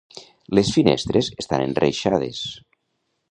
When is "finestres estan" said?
0.77-1.65